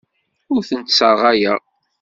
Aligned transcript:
Ur 0.53 0.61
tent-sserɣayeɣ. 0.69 1.59